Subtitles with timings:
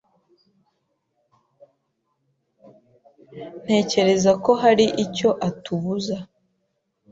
[3.63, 6.17] Ntekereza ko hari icyo atubuza.